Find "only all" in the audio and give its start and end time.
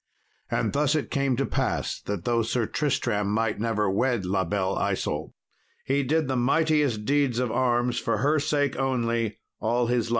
8.77-9.85